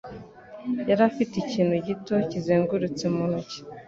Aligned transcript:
Yari 0.89 1.01
afite 1.09 1.33
ikintu 1.37 1.75
gito 1.87 2.15
kizengurutse 2.29 3.03
mu 3.13 3.23
ntoki. 3.29 3.59